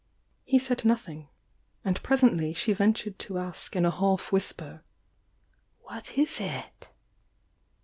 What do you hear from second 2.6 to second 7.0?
ventured to ask in a half whisper: "What is it?"